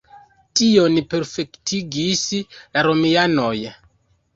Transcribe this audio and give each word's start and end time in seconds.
Tion 0.59 0.97
perfektigis 1.11 2.27
la 2.59 2.87
romianoj. 2.93 3.57